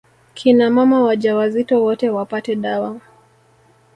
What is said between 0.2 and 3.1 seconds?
Kina mama wajawazito wote wapate dawa